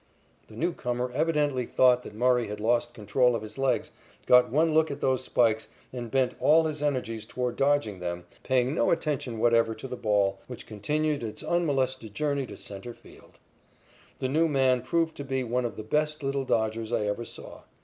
[0.47, 3.91] The newcomer evidently thought that Murray had lost control of his legs,
[4.25, 8.73] got one look at those spikes, and bent all his energies toward dodging them, paying
[8.73, 13.37] no attention whatever to the ball, which continued its unmolested journey to centre field.
[14.17, 17.61] The new man proved to be one of the best little dodgers I ever saw.